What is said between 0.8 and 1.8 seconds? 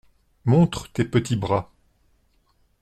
tes petits bras…